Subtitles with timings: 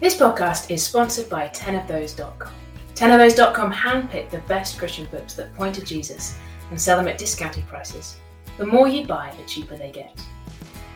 [0.00, 2.50] This podcast is sponsored by 10ofthose.com.
[2.94, 6.38] 10ofthose.com handpick the best Christian books that point to Jesus
[6.70, 8.16] and sell them at discounted prices.
[8.56, 10.18] The more you buy, the cheaper they get.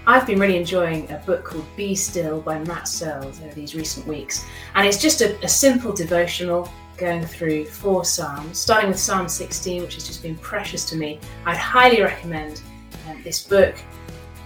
[0.06, 4.06] I've been really enjoying a book called Be Still by Matt Searles over these recent
[4.06, 9.29] weeks, and it's just a, a simple devotional going through four Psalms, starting with Psalm
[9.29, 11.21] 16, which has just been precious to me.
[11.45, 12.62] I'd highly recommend
[13.10, 13.74] um, this book.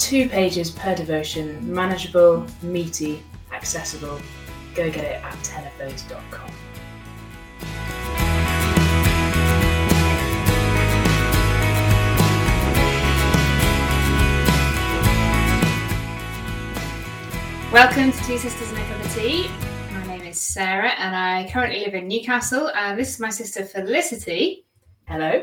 [0.01, 3.23] Two pages per devotion, manageable, meaty,
[3.53, 4.21] accessible.
[4.79, 6.53] Go get it at 10ofthose.com.
[17.73, 19.51] Welcome to Two Sisters and a Cup of Tea.
[19.95, 23.65] My name is Sarah and I currently live in Newcastle and this is my sister
[23.65, 24.65] Felicity.
[25.09, 25.43] Hello,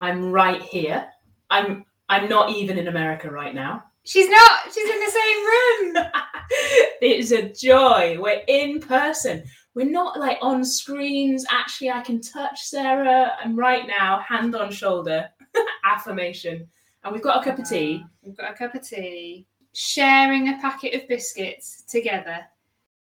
[0.00, 1.08] I'm right here.
[1.50, 3.84] I'm I'm not even in America right now.
[4.04, 6.06] She's not, she's in the same room.
[7.00, 8.18] it's a joy.
[8.20, 9.44] We're in person.
[9.74, 11.46] We're not like on screens.
[11.50, 13.32] Actually, I can touch Sarah.
[13.42, 15.28] I'm right now, hand on shoulder,
[15.84, 16.68] affirmation.
[17.04, 18.00] And we've got a cup of tea.
[18.02, 22.40] Ah, we've got a cup of tea, sharing a packet of biscuits together.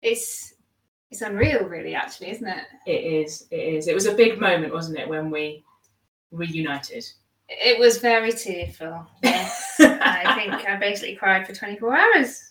[0.03, 0.55] It's
[1.11, 2.65] it's unreal, really, actually, isn't it?
[2.87, 3.49] It is.
[3.51, 3.89] It is.
[3.89, 5.65] It was a big moment, wasn't it, when we
[6.31, 7.05] reunited?
[7.51, 9.07] It was very tearful.
[9.23, 9.75] Yes.
[9.81, 12.49] I think I basically cried for 24 hours.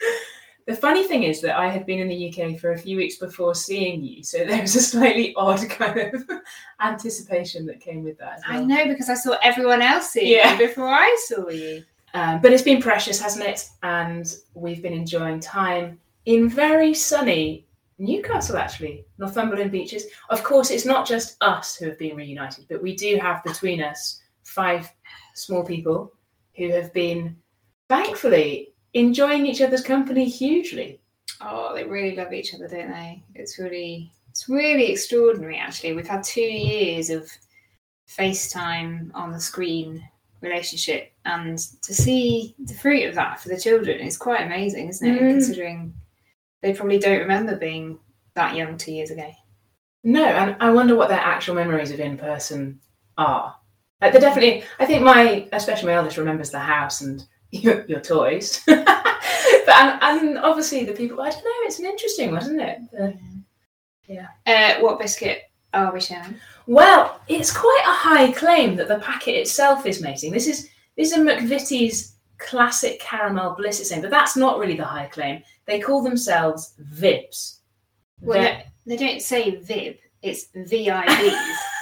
[0.66, 3.16] The funny thing is that I had been in the UK for a few weeks
[3.16, 6.30] before seeing you, so there was a slightly odd kind of
[6.82, 8.38] anticipation that came with that.
[8.38, 8.62] As well.
[8.62, 10.52] I know because I saw everyone else see Yeah.
[10.52, 11.84] you before I saw you.
[12.14, 13.70] Um, but it's been precious, hasn't it?
[13.84, 17.66] And we've been enjoying time in very sunny
[18.00, 20.06] Newcastle, actually, Northumberland beaches.
[20.30, 23.82] Of course, it's not just us who have been reunited, but we do have between
[23.84, 24.92] us five
[25.36, 26.12] small people
[26.56, 27.36] who have been,
[27.88, 31.00] thankfully, enjoying each other's company hugely.
[31.42, 33.24] Oh, they really love each other, don't they?
[33.36, 35.58] It's really, it's really extraordinary.
[35.58, 37.32] Actually, we've had two years of
[38.10, 40.04] FaceTime on the screen
[40.42, 45.08] relationship, and to see the fruit of that for the children is quite amazing, isn't
[45.08, 45.22] it?
[45.22, 45.30] Mm.
[45.32, 45.94] Considering
[46.62, 48.00] they probably don't remember being
[48.36, 49.32] that young two years ago.
[50.04, 52.80] No, and I wonder what their actual memories of in person
[53.18, 53.56] are.
[54.02, 58.00] Like they're definitely, I think my, especially my eldest, remembers the house and your, your
[58.00, 58.62] toys.
[58.68, 62.80] but and, and obviously the people, I don't know, it's an interesting, wasn't it?
[62.92, 63.18] The-
[64.48, 65.44] Uh, what biscuit
[65.74, 66.36] are we sharing?
[66.66, 70.32] well, it's quite a high claim that the packet itself is mating.
[70.32, 74.84] This is this is McVitie's classic caramel bliss, it's saying, but that's not really the
[74.86, 75.44] high claim.
[75.66, 77.60] They call themselves Vibs.
[78.22, 81.56] Well, they, they don't say Vib; it's VIBs.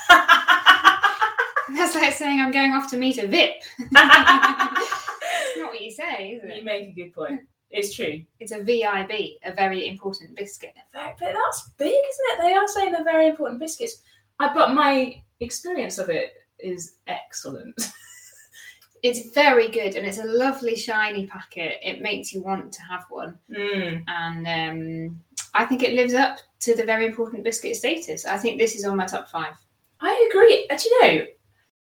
[1.76, 3.56] That's like saying I'm going off to meet a VIP.
[5.50, 7.42] It's not what you say, is you make a good point.
[7.70, 8.22] It's true.
[8.40, 10.74] It's a VIB, a very important biscuit.
[10.94, 12.42] But that's big, isn't it?
[12.42, 14.02] They are saying they're very important biscuits.
[14.40, 17.92] I but my experience of it is excellent.
[19.04, 21.78] It's very good and it's a lovely shiny packet.
[21.84, 23.38] It makes you want to have one.
[23.56, 24.04] Mm.
[24.08, 25.22] And um,
[25.54, 28.26] I think it lives up to the very important biscuit status.
[28.26, 29.54] I think this is on my top five.
[30.02, 30.66] I agree.
[30.70, 31.26] And do you know,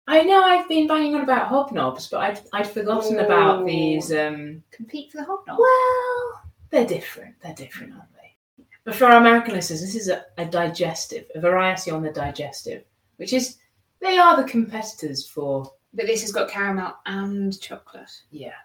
[0.07, 4.11] I know I've been banging on about hobnobs, but I'd, I'd forgotten about these.
[4.11, 5.57] Um, Compete for the hobnob.
[5.59, 7.35] well, they're different.
[7.41, 8.65] They're different, aren't they?
[8.83, 12.83] But for our American listeners, this is a, a digestive, a variety on the digestive,
[13.17, 13.57] which is
[13.99, 18.11] they are the competitors for But this has got caramel and chocolate.
[18.31, 18.55] yeah,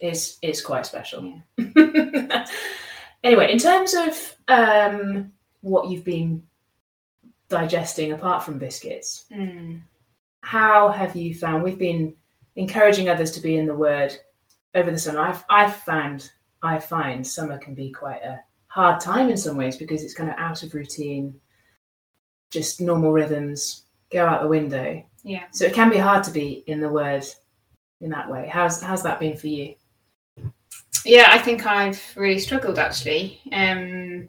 [0.00, 1.40] it's it's quite special.
[1.58, 2.46] Yeah.
[3.22, 6.42] anyway, in terms of um, what you've been
[7.48, 9.82] digesting apart from biscuits, Mm.
[10.44, 11.62] How have you found?
[11.62, 12.14] We've been
[12.56, 14.16] encouraging others to be in the Word
[14.74, 15.20] over the summer.
[15.20, 16.30] I've I've found
[16.62, 20.30] I find summer can be quite a hard time in some ways because it's kind
[20.30, 21.34] of out of routine,
[22.50, 25.02] just normal rhythms go out the window.
[25.22, 25.44] Yeah.
[25.50, 27.24] So it can be hard to be in the Word
[28.00, 28.48] in that way.
[28.52, 29.74] How's how's that been for you?
[31.06, 33.40] Yeah, I think I've really struggled actually.
[33.50, 34.28] Um,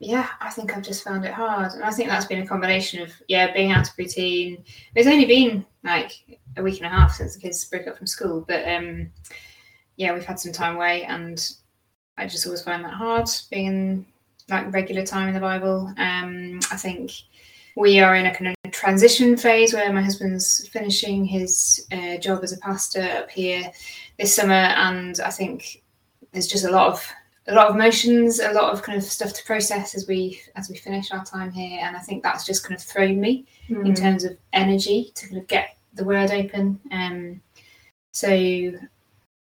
[0.00, 3.02] yeah, I think I've just found it hard, and I think that's been a combination
[3.02, 4.64] of yeah being out of routine.
[4.94, 8.06] It's only been like a week and a half since the kids broke up from
[8.06, 9.10] school, but um,
[9.96, 11.44] yeah, we've had some time away, and
[12.16, 14.06] I just always find that hard being in
[14.48, 15.92] like regular time in the Bible.
[15.98, 17.12] Um, I think
[17.76, 22.44] we are in a kind of transition phase where my husband's finishing his uh, job
[22.44, 23.70] as a pastor up here
[24.16, 25.82] this summer, and I think
[26.32, 27.12] there's just a lot of
[27.48, 30.68] a lot of emotions, a lot of kind of stuff to process as we as
[30.68, 33.94] we finish our time here, and I think that's just kind of thrown me in
[33.94, 36.78] terms of energy to kind of get the word open.
[36.92, 37.40] Um,
[38.12, 38.72] so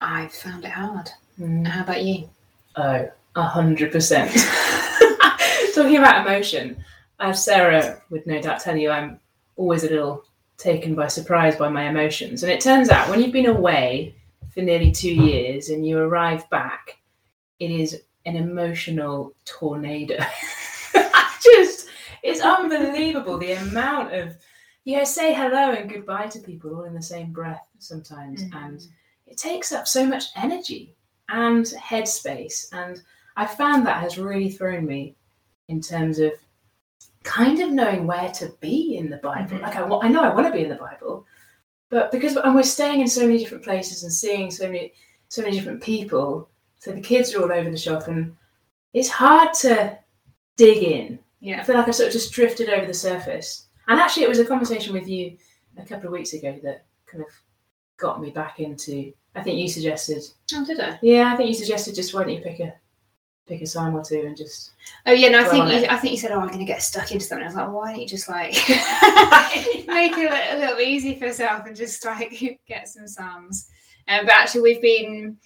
[0.01, 1.09] I found it hard.
[1.39, 1.67] Mm.
[1.67, 2.29] How about you?
[2.75, 4.31] Oh, A hundred percent.
[5.73, 6.83] Talking about emotion,
[7.19, 9.19] as Sarah would no doubt tell you, I'm
[9.55, 10.23] always a little
[10.57, 12.43] taken by surprise by my emotions.
[12.43, 14.13] And it turns out when you've been away
[14.53, 16.97] for nearly two years and you arrive back,
[17.59, 20.17] it is an emotional tornado.
[21.43, 21.87] Just,
[22.23, 24.35] it's unbelievable the amount of,
[24.83, 28.43] you know, say hello and goodbye to people all in the same breath sometimes.
[28.43, 28.55] Mm.
[28.55, 28.87] And
[29.27, 30.95] it takes up so much energy
[31.29, 32.67] and headspace.
[32.71, 33.01] And
[33.37, 35.15] I found that has really thrown me
[35.67, 36.33] in terms of
[37.23, 39.57] kind of knowing where to be in the Bible.
[39.57, 39.61] Mhm.
[39.61, 41.25] Like I, I know I want to be in the Bible,
[41.89, 44.93] but because and we're staying in so many different places and seeing so many
[45.27, 48.35] so many different people, so the kids are all over the shop, and
[48.93, 49.97] it's hard to
[50.57, 51.19] dig in.
[51.41, 51.61] Yeah.
[51.61, 53.67] I feel like I sort of just drifted over the surface.
[53.87, 55.37] And actually, it was a conversation with you
[55.77, 57.29] a couple of weeks ago that kind of
[57.97, 59.13] got me back into.
[59.35, 60.23] I think you suggested,
[60.53, 60.99] Oh, did I?
[61.01, 62.73] yeah, I think you suggested just why don't you pick a
[63.47, 64.71] pick a psalm or two and just
[65.05, 65.87] Oh yeah, no, I think you.
[65.87, 67.71] I think you said, "Oh, I'm going to get stuck into something." I was like,
[67.71, 68.51] "Why don't you just like
[69.87, 73.69] make it a little, a little easy for yourself and just like get some psalms?"
[74.07, 75.37] Um, but actually, we've been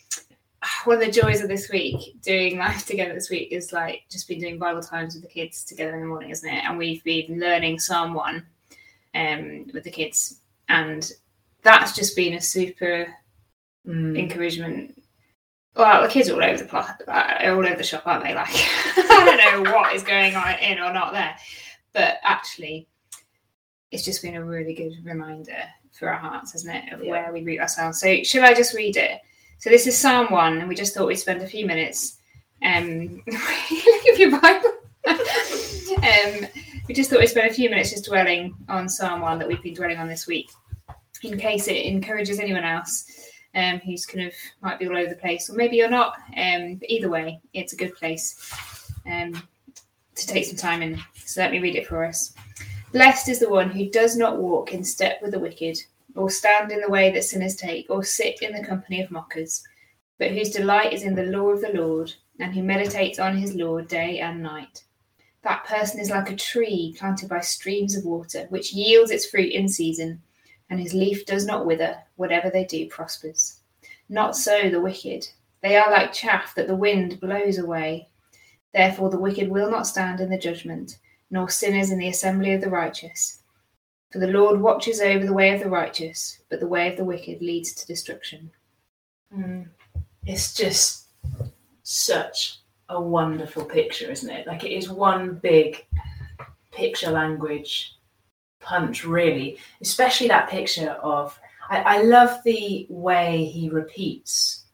[0.85, 3.13] one of the joys of this week doing life together.
[3.13, 6.07] This week is like just been doing Bible times with the kids together in the
[6.07, 6.63] morning, isn't it?
[6.65, 8.45] And we've been learning Psalm one
[9.15, 10.39] um, with the kids,
[10.69, 11.09] and
[11.61, 13.07] that's just been a super
[13.87, 15.01] mm, encouragement.
[15.75, 18.33] Well, the kids are all over the plot, all over the shop, aren't they?
[18.35, 21.35] Like, I don't know what is going on in or not there,
[21.93, 22.87] but actually,
[23.91, 27.11] it's just been a really good reminder for our hearts, isn't it, of Yeah.
[27.11, 27.99] where we root ourselves.
[27.99, 29.21] So, should I just read it?
[29.63, 32.17] So, this is Psalm one, and we just thought we'd spend a few minutes.
[32.61, 34.73] Um, look at your Bible.
[35.07, 36.47] um,
[36.85, 39.63] we just thought we'd spend a few minutes just dwelling on Psalm one that we've
[39.63, 40.51] been dwelling on this week,
[41.23, 43.05] in case it encourages anyone else
[43.55, 46.17] um, who's kind of might be all over the place, or maybe you're not.
[46.35, 49.31] Um, but either way, it's a good place um,
[50.15, 51.01] to take some time in.
[51.23, 52.33] So let me read it for us.
[52.91, 55.77] Blessed is the one who does not walk in step with the wicked,
[56.15, 59.63] or stand in the way that sinners take, or sit in the company of mockers,
[60.19, 63.55] but whose delight is in the law of the Lord, and who meditates on his
[63.55, 64.83] law day and night.
[65.43, 69.51] That person is like a tree planted by streams of water, which yields its fruit
[69.51, 70.21] in season
[70.73, 73.59] and his leaf does not wither, whatever they do prospers.
[74.09, 75.27] Not so the wicked.
[75.61, 78.09] They are like chaff that the wind blows away.
[78.73, 80.97] Therefore, the wicked will not stand in the judgment,
[81.29, 83.42] nor sinners in the assembly of the righteous.
[84.13, 87.03] For the Lord watches over the way of the righteous, but the way of the
[87.03, 88.51] wicked leads to destruction.
[89.35, 89.67] mm,
[90.27, 91.07] it's just
[91.81, 94.45] such a wonderful picture, isn't it?
[94.45, 95.83] Like it is one big
[96.71, 97.95] picture language
[98.59, 99.57] punch, really.
[99.81, 101.39] Especially that picture of.
[101.71, 104.65] I, I love the way he repeats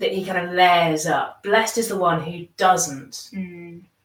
[0.00, 1.40] that he kind of layers up.
[1.44, 3.30] Blessed is the one who doesn't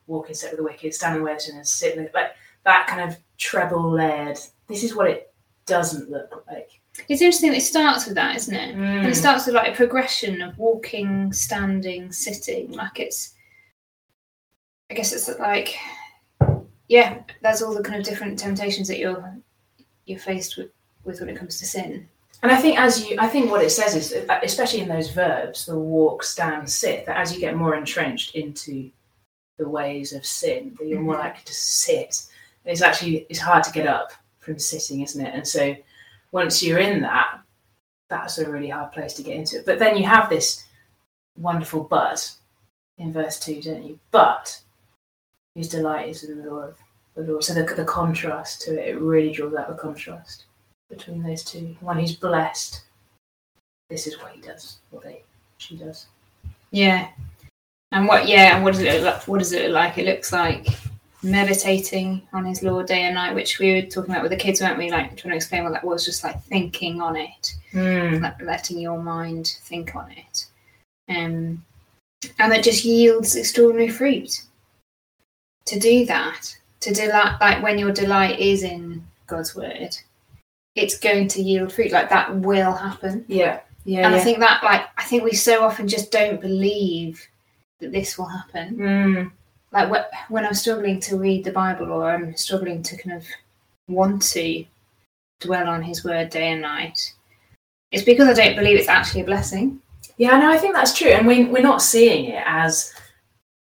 [0.06, 2.36] walk in step with the wicked, stand in the way of sinners, sit like
[2.66, 4.38] that kind of treble layered.
[4.68, 5.34] This is what it
[5.66, 6.70] doesn't look like.
[7.08, 8.76] It's interesting it starts with that, isn't it?
[8.76, 9.16] And it Mm.
[9.16, 12.72] starts with like a progression of walking, standing, sitting.
[12.72, 13.34] Like it's,
[14.90, 15.76] I guess it's like,
[16.88, 19.38] yeah, there's all the kind of different temptations that you're
[20.06, 20.72] you're faced with,
[21.06, 22.08] with when it comes to sin.
[22.44, 25.66] And I think as you, I think what it says is, especially in those verbs,
[25.68, 28.90] the walk, stand, sit, that as you get more entrenched into
[29.58, 31.20] the ways of sin, that you're more Mhm.
[31.20, 32.24] likely to sit.
[32.66, 35.34] It's actually it's hard to get up from sitting, isn't it?
[35.34, 35.76] And so
[36.32, 37.40] once you're in that,
[38.10, 39.66] that's a really hard place to get into it.
[39.66, 40.66] But then you have this
[41.38, 42.32] wonderful but
[42.98, 44.00] in verse two, don't you?
[44.12, 44.62] But
[45.56, 46.78] whose delight is in the law of
[47.16, 47.44] the Lord.
[47.44, 50.46] So the, the contrast to it, it really draws out the contrast
[50.90, 51.76] between those two.
[51.80, 52.82] One who's blessed.
[53.90, 54.78] This is what he does.
[54.92, 55.24] What they,
[55.58, 56.08] she does.
[56.72, 57.10] Yeah.
[57.92, 58.28] And what?
[58.28, 58.56] Yeah.
[58.56, 59.28] And what does it look like?
[59.28, 59.98] What does it look like?
[59.98, 60.68] It looks like
[61.24, 64.62] meditating on His law day and night, which we were talking about with the kids,
[64.62, 64.90] weren't we?
[64.90, 67.56] Like trying to explain what that was, just like thinking on it.
[68.22, 70.46] let, letting your mind think on it.
[71.10, 71.64] Um,
[72.40, 74.42] and it just yields extraordinary fruit.
[75.66, 79.96] To do that, to delight, like when your delight is in God's word,
[80.76, 81.92] it's going to yield fruit.
[81.92, 83.26] Like that will happen.
[83.28, 83.62] Yeah.
[83.84, 84.06] Yeah.
[84.06, 84.22] and yeah.
[84.22, 87.28] I think that, like, I think we so often just don't believe
[87.80, 88.78] that this will happen.
[88.78, 89.32] Mm.
[89.72, 93.26] Like wh- when I'm struggling to read the Bible or I'm struggling to kind of
[93.88, 94.66] want to
[95.40, 97.14] dwell on His word day and night,
[97.92, 99.82] it's because I don't believe it's actually a blessing.
[100.18, 101.10] Yeah, no, I think that's true.
[101.10, 102.94] And we, we're not seeing it as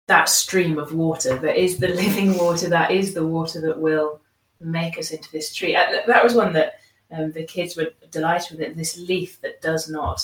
[0.08, 4.20] that stream of water that is the living water, that is the water that will
[4.60, 5.76] make us into this tree.
[5.76, 6.80] Uh, That was one that
[7.12, 10.24] um, the kids were delighted with it, this leaf that does not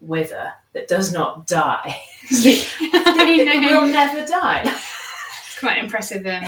[0.00, 2.00] wither, that does not die.
[2.30, 4.62] will never die.
[4.64, 6.26] It's quite impressive.
[6.26, 6.44] Um,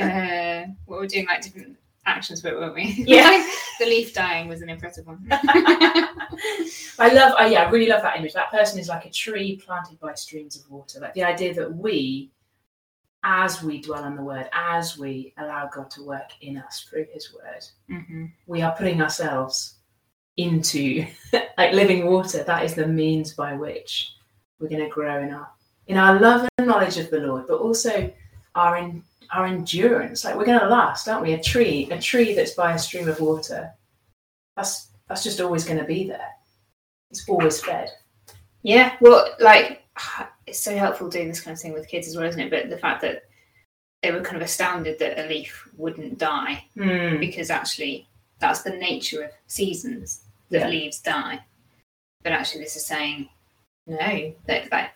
[0.00, 3.04] uh, what we're doing, like different actions, but weren't we?
[3.06, 3.46] Yeah.
[3.78, 5.26] the leaf dying was an impressive one.
[5.30, 8.32] I love, I yeah, I really love that image.
[8.32, 11.00] That person is like a tree planted by streams of water.
[11.00, 12.30] Like the idea that we,
[13.22, 17.06] as we dwell on the word, as we allow God to work in us through
[17.12, 19.77] his word, hmm we are putting ourselves
[20.38, 21.04] into
[21.58, 22.42] like living water.
[22.42, 24.14] That is the means by which
[24.58, 25.48] we're going to grow in our
[25.88, 28.10] in our love and knowledge of the Lord, but also
[28.54, 29.02] our in,
[29.32, 30.24] our endurance.
[30.24, 31.34] Like we're going to last, aren't we?
[31.34, 33.70] A tree, a tree that's by a stream of water.
[34.56, 36.30] That's that's just always going to be there.
[37.10, 37.90] It's always fed.
[38.62, 39.84] Yeah, well, like
[40.46, 42.50] it's so helpful doing this kind of thing with kids as well, isn't it?
[42.50, 43.24] But the fact that
[44.02, 47.18] they were kind of astounded that a leaf wouldn't die Mm.
[47.18, 50.68] because actually that's the nature of seasons that Yeah.
[50.68, 51.40] leaves die.
[52.22, 53.28] But actually, this is saying
[53.86, 54.92] no, that that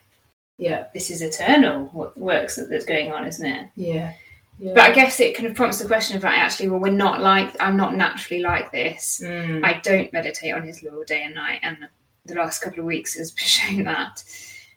[0.58, 1.86] Yeah, this is eternal.
[1.92, 3.68] What works that, that's going on, isn't it?
[3.74, 4.12] yeah,
[4.58, 4.74] yeah.
[4.74, 7.20] But I guess it kind of prompts the question of like, actually, well, we're not
[7.20, 9.20] like I'm not naturally like this.
[9.24, 9.64] Mm.
[9.64, 11.78] I don't meditate on his law day and night, and
[12.26, 14.22] the last couple of weeks has shown that.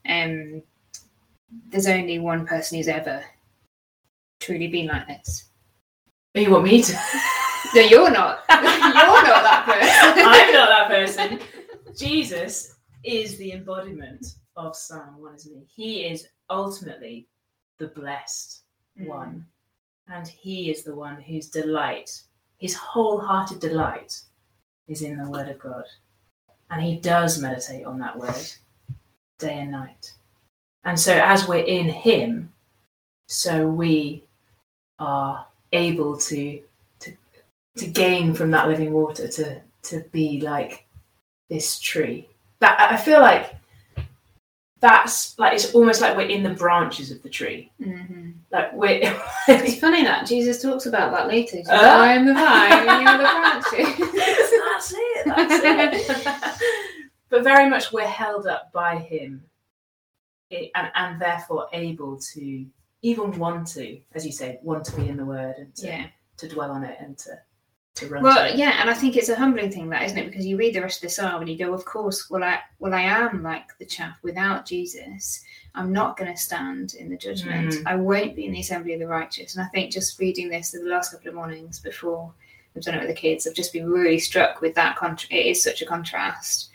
[0.08, 0.63] Um,
[1.70, 3.24] there's only one person who's ever
[4.39, 5.46] truly been like this.
[6.36, 6.98] you want me to?
[7.74, 8.43] No, you're not.
[8.50, 10.25] you're not that person.
[10.25, 11.39] I'm not that person.
[11.98, 15.84] Jesus is the embodiment of Psalm 1, isn't he?
[15.84, 17.27] He is ultimately
[17.79, 18.62] the blessed
[19.00, 19.07] Mm.
[19.07, 19.45] one.
[20.07, 22.22] And he is the one whose delight,
[22.60, 24.22] his wholehearted delight,
[24.88, 25.84] is in the Word of God.
[26.69, 28.50] And he does meditate on that Word
[29.39, 30.13] day and night.
[30.86, 32.53] And so, as we're in him,
[33.27, 34.24] so we
[35.00, 36.62] are able to,
[37.77, 40.86] to, gain from that living water, to, to be like
[41.50, 42.29] this tree.
[42.60, 43.55] That I feel like
[44.82, 47.72] that's like it's almost like we're in the branches of the tree.
[47.82, 48.36] Mhm.
[48.51, 49.00] Like we're
[49.48, 51.58] It's funny that Jesus talks about that later.
[51.58, 51.74] Says, Uh?
[51.74, 53.98] I am the vine, and you are the branches.
[54.75, 55.25] that's it.
[55.25, 56.62] That's it.
[57.29, 59.44] but very much we're held up by him,
[60.51, 62.65] and and therefore able to
[63.01, 66.08] even want to, as you say, want to be in the Word and to, yeah.
[66.38, 67.39] to dwell on it and to.
[68.01, 68.57] Well, it.
[68.57, 70.25] yeah, and I think it's a humbling thing, that isn't it?
[70.25, 72.59] Because you read the rest of the psalm and you go, "Of course, well, I,
[72.79, 75.43] well, I am like the chaff without Jesus.
[75.75, 77.73] I'm not going to stand in the judgment.
[77.73, 77.83] Mm.
[77.85, 80.71] I won't be in the assembly of the righteous." And I think just reading this
[80.71, 82.33] the last couple of mornings before
[82.73, 84.97] we've done it with the kids, I've just been really struck with that.
[84.97, 86.69] Contra- it is such a contrast,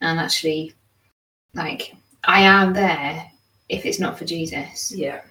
[0.00, 0.74] and actually,
[1.54, 1.94] like,
[2.24, 3.30] I am there
[3.68, 5.22] if it's not for Jesus yeah,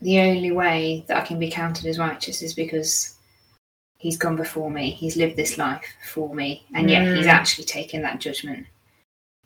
[0.00, 3.17] the only way that I can be counted as righteous is because
[3.98, 4.90] he's gone before me.
[4.90, 7.30] He's lived this life for me, and yet he's Mm.
[7.38, 8.66] actually taken that judgment.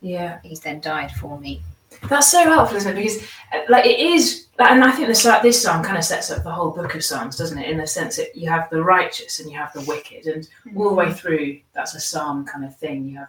[0.00, 0.38] yeah.
[0.42, 1.62] He's then died for me.
[2.08, 3.00] That's so helpful, isn't it?
[3.00, 6.30] Because, uh, like, it is, like, and I think this this psalm kind of sets
[6.30, 7.68] up the whole book of psalms, doesn't it?
[7.70, 10.88] In the sense that you have the righteous and you have the wicked, and all
[10.88, 13.04] the way through, that's a psalm kind of thing.
[13.06, 13.28] You have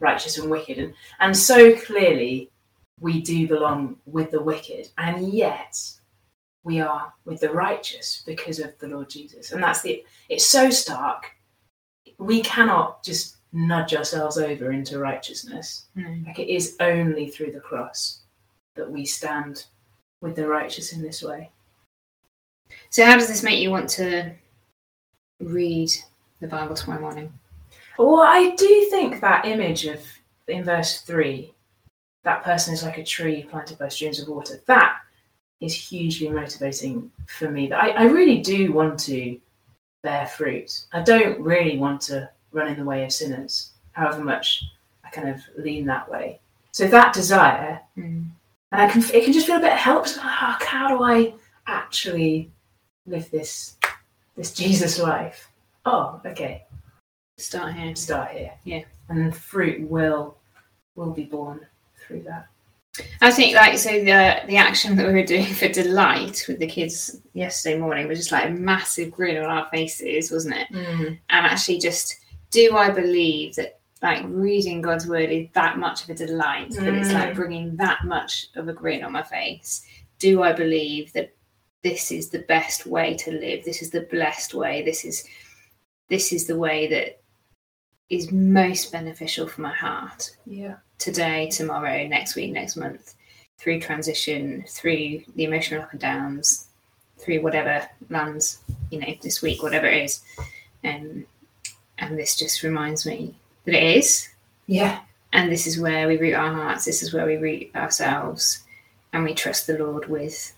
[0.00, 2.50] righteous and wicked, and and so clearly,
[3.00, 5.78] we do belong with the wicked, and yet
[6.64, 10.04] we are with the righteous because of the Lord Jesus, and that's the.
[10.28, 11.30] It's so stark.
[12.18, 15.86] We cannot just nudge ourselves over into righteousness.
[15.96, 16.26] Mm.
[16.26, 18.20] Like it is only through the cross
[18.76, 19.64] that we stand
[20.20, 21.50] with the righteous in this way.
[22.90, 24.32] So, how does this make you want to
[25.40, 25.90] read
[26.40, 27.32] the Bible tomorrow morning?
[27.98, 30.00] Well, I do think that image of
[30.48, 31.54] in verse three,
[32.24, 34.60] that person is like a tree planted by streams of water.
[34.66, 34.96] That
[35.60, 37.68] is hugely motivating for me.
[37.68, 39.38] That I, I really do want to
[40.02, 40.86] bear fruit.
[40.92, 44.64] I don't really want to run in the way of sinners, however much
[45.04, 46.40] I kind of lean that way.
[46.72, 48.28] So that desire Mm.
[48.72, 50.16] and I can it can just feel a bit helpless.
[50.16, 51.34] Like, "Ah, how do I
[51.66, 52.50] actually
[53.06, 53.76] live this
[54.36, 55.48] this Jesus life?
[55.84, 56.64] Oh, okay,
[57.38, 57.96] Start here.
[57.96, 58.52] start here.
[58.64, 58.84] Yeah.
[59.08, 60.36] and then fruit will
[60.94, 61.66] will be born
[61.98, 62.46] through that.
[63.22, 66.66] I think, like, so the the action that we were doing for delight with the
[66.66, 70.66] kids yesterday morning was just like a massive grin on our faces, wasn't it?
[70.72, 72.16] and actually just
[72.50, 76.94] do I believe that like reading God's word is that much of a delight that
[76.94, 77.34] it's like Mm.
[77.36, 79.84] bringing that much of a grin on my face?
[80.18, 81.32] Do I believe that
[81.82, 83.64] this is the best way to live?
[83.64, 84.82] This is the blessed way.
[84.82, 85.24] This is
[86.08, 87.19] this is the way that
[88.10, 93.14] is most beneficial for my heart Yeah, today, tomorrow, next week, next month,
[93.58, 96.66] through transition, through the emotional up and downs,
[97.18, 98.58] through whatever lands,
[98.90, 100.22] you know, this week, whatever it is.
[100.84, 101.24] Um,
[101.98, 104.28] and this just reminds me that it is.
[104.66, 105.00] yeah,
[105.32, 106.84] and this is where we root our hearts.
[106.84, 108.64] This is where we root ourselves,
[109.12, 110.54] and we trust the Lord with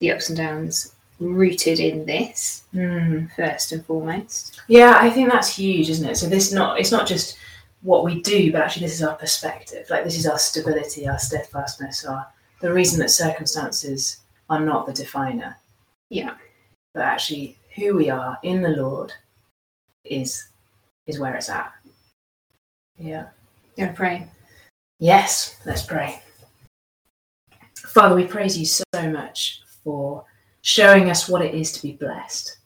[0.00, 3.30] the ups and downs rooted in this Mm.
[3.36, 4.60] first and foremost.
[4.68, 6.16] Yeah, I think that's huge, isn't it?
[6.16, 7.36] So this not it's not just
[7.82, 9.88] what we do, but actually this is our perspective.
[9.90, 12.26] Like this is our stability, our steadfastness, our
[12.60, 14.18] the reason that circumstances
[14.50, 15.56] are not the definer.
[16.10, 16.34] Yeah.
[16.94, 19.12] But actually who we are in the Lord
[20.04, 20.48] is
[21.06, 21.72] is where it's at.
[22.98, 23.26] Yeah.
[23.76, 24.28] Yeah, pray?
[24.98, 26.22] Yes, let's pray.
[27.76, 30.24] Father, we praise you so much for
[30.64, 32.56] showing us what it is to be blessed,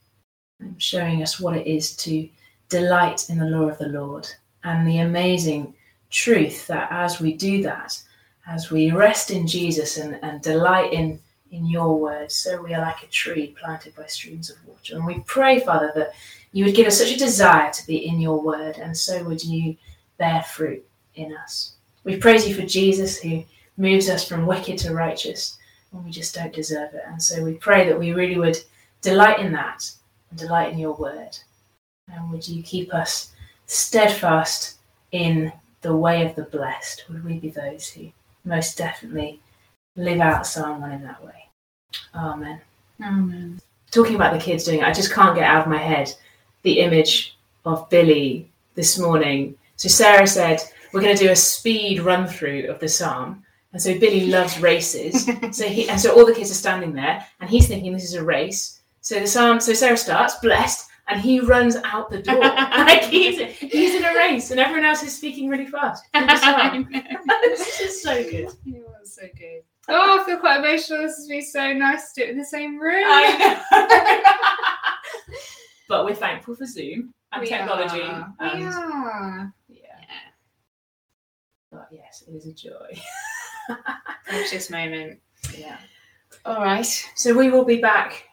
[0.60, 2.28] um, showing us what it is to
[2.68, 4.26] delight in the law of the Lord,
[4.62, 5.74] and the amazing
[6.08, 8.00] truth that as we do that,
[8.46, 11.18] as we rest in Jesus and, and delight in,
[11.50, 14.94] in your word, so we are like a tree planted by streams of water.
[14.94, 16.12] And we pray, Father, that
[16.52, 19.42] you would give us such a desire to be in your word, and so would
[19.42, 19.76] you
[20.18, 20.86] bear fruit
[21.16, 21.74] in us.
[22.04, 23.42] We praise you for Jesus who
[23.76, 25.58] moves us from wicked to righteous
[25.90, 27.02] when we just don't deserve it.
[27.06, 28.58] And so we pray that we really would
[29.00, 29.90] delight in that
[30.30, 31.36] and delight in your word.
[32.12, 33.32] And would you keep us
[33.66, 34.78] steadfast
[35.12, 35.52] in
[35.82, 37.04] the way of the blessed?
[37.08, 38.10] Would we be those who
[38.44, 39.40] most definitely
[39.96, 41.48] live out Psalm 1 in that way?
[42.14, 42.60] Amen.
[43.02, 43.60] Amen.
[43.90, 46.12] Talking about the kids doing it, I just can't get out of my head
[46.62, 49.56] the image of Billy this morning.
[49.76, 50.60] So Sarah said,
[50.92, 53.44] We're going to do a speed run through of the psalm.
[53.72, 55.24] And so Billy loves races.
[55.56, 58.14] so he and so all the kids are standing there and he's thinking this is
[58.14, 58.80] a race.
[59.00, 62.38] So the so Sarah starts, blessed, and he runs out the door.
[62.40, 66.04] like he's he's in a race and everyone else is speaking really fast.
[66.14, 68.50] this is so good.
[68.66, 69.62] It was so good.
[69.90, 70.98] Oh, I feel quite emotional.
[71.02, 73.04] This has been so nice to do it in the same room.
[73.06, 73.86] I know.
[75.88, 78.02] but we're thankful for Zoom and We technology.
[78.02, 78.34] are.
[78.40, 79.54] And are.
[79.68, 79.78] yeah.
[81.72, 83.00] But yes, it is a joy.
[84.26, 85.20] Precious moment.
[85.56, 85.78] Yeah.
[86.44, 86.86] All right.
[87.14, 88.24] So we will be back.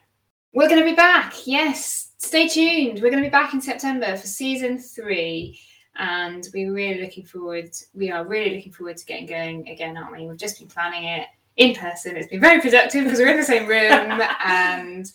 [0.54, 1.34] We're going to be back.
[1.46, 2.14] Yes.
[2.18, 3.02] Stay tuned.
[3.02, 5.60] We're going to be back in September for season three.
[5.98, 7.70] And we're really looking forward.
[7.94, 10.28] We are really looking forward to getting going again, aren't we?
[10.28, 12.18] We've just been planning it in person.
[12.18, 15.10] It's been very productive because we're in the same room and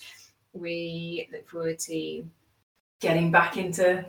[0.52, 2.24] we look forward to
[3.00, 4.04] Getting back into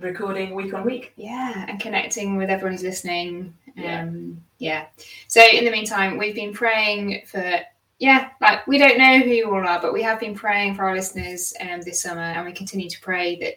[0.00, 1.12] recording week on week.
[1.16, 4.02] yeah and connecting with everyone who's listening Yeah.
[4.02, 4.86] um yeah
[5.28, 7.60] so in the meantime we've been praying for
[8.00, 10.84] yeah like we don't know who you all are but we have been praying for
[10.84, 13.54] our listeners um this summer and we continue to pray that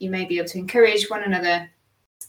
[0.00, 1.70] you may be able to encourage one another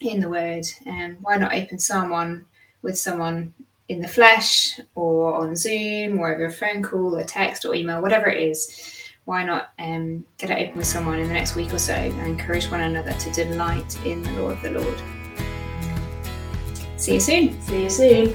[0.01, 2.45] in the word and why not open someone
[2.83, 3.51] with someone
[3.89, 8.01] in the flesh or on zoom or over a phone call a text or email
[8.01, 11.73] whatever it is why not um, get it open with someone in the next week
[11.73, 15.01] or so and encourage one another to delight in the law of the Lord.
[16.95, 17.61] See you soon.
[17.61, 18.29] See you soon.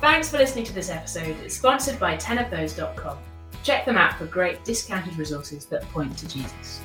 [0.00, 1.36] Thanks for listening to this episode.
[1.44, 3.18] It's sponsored by tenofthose.com.
[3.62, 6.80] Check them out for great discounted resources that point to Jesus.